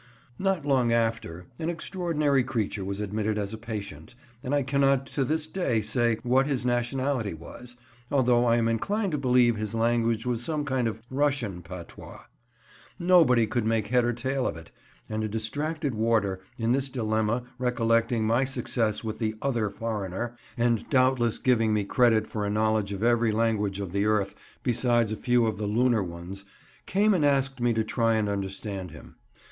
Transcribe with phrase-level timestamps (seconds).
[0.39, 5.23] Not long after, an extraordinary creature was admitted as a patient, and I cannot to
[5.23, 7.77] this day say what his nationality was,
[8.09, 12.21] although I am inclined to believe his language was some kind of Russian patois.
[12.97, 14.65] Nobody could make head or tail of him,
[15.07, 20.89] and a distracted warder, in this dilemma recollecting my success with the "other foreigner" and
[20.89, 24.33] doubtless giving me credit for a knowledge of every language of the earth
[24.63, 26.43] besides a few of the lunar ones,
[26.87, 29.15] came and asked me to try and understand him.